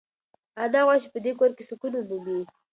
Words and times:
انا 0.63 0.79
غواړي 0.85 1.01
چې 1.03 1.09
په 1.13 1.19
دې 1.25 1.31
کور 1.39 1.51
کې 1.57 1.63
سکون 1.69 1.93
ومومي. 1.97 2.43